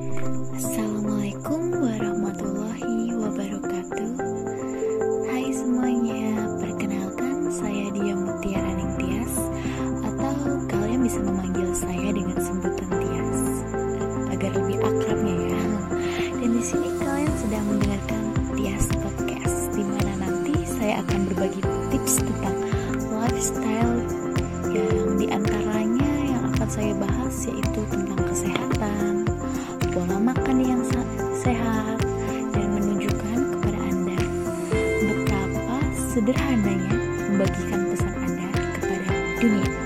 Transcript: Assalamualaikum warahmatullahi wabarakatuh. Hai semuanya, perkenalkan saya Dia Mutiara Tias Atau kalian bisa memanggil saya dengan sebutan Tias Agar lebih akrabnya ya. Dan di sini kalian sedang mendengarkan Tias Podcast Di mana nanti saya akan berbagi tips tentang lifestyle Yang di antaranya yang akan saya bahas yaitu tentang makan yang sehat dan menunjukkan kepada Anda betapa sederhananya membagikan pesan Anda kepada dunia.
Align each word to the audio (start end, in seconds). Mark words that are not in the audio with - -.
Assalamualaikum 0.00 1.76
warahmatullahi 1.76 3.12
wabarakatuh. 3.20 4.12
Hai 5.28 5.52
semuanya, 5.52 6.40
perkenalkan 6.56 7.52
saya 7.52 7.92
Dia 7.92 8.16
Mutiara 8.16 8.80
Tias 8.96 9.36
Atau 10.00 10.64
kalian 10.72 11.04
bisa 11.04 11.20
memanggil 11.20 11.68
saya 11.76 12.16
dengan 12.16 12.40
sebutan 12.40 12.88
Tias 12.96 13.40
Agar 14.32 14.56
lebih 14.56 14.80
akrabnya 14.80 15.36
ya. 15.52 15.64
Dan 16.32 16.48
di 16.48 16.64
sini 16.64 16.88
kalian 16.96 17.34
sedang 17.36 17.68
mendengarkan 17.68 18.22
Tias 18.56 18.88
Podcast 19.04 19.68
Di 19.76 19.84
mana 19.84 20.16
nanti 20.16 20.64
saya 20.64 21.04
akan 21.04 21.28
berbagi 21.28 21.60
tips 21.92 22.24
tentang 22.24 22.56
lifestyle 23.20 24.00
Yang 24.72 24.96
di 25.20 25.26
antaranya 25.28 26.12
yang 26.24 26.42
akan 26.56 26.68
saya 26.72 26.96
bahas 26.96 27.36
yaitu 27.44 27.84
tentang 27.92 28.09
makan 30.50 30.66
yang 30.66 30.82
sehat 31.30 31.98
dan 32.50 32.66
menunjukkan 32.74 33.38
kepada 33.54 33.78
Anda 33.86 34.18
betapa 35.06 35.78
sederhananya 36.10 36.90
membagikan 37.30 37.86
pesan 37.94 38.14
Anda 38.18 38.50
kepada 38.82 39.14
dunia. 39.38 39.80